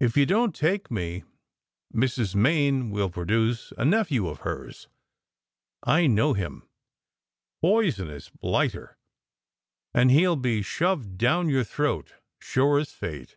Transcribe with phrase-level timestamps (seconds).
[0.00, 1.22] "If you don t take me,
[1.94, 2.34] Mrs.
[2.34, 4.88] Main will produce a nephew of hers.
[5.84, 6.66] I know him
[7.60, 8.38] poisonous 206 SECRET HISTORY
[8.80, 8.98] blighter
[9.94, 13.36] and he ll be shoved down your throat, sure as fate.